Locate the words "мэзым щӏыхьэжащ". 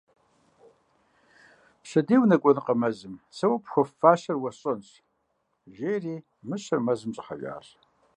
6.85-7.67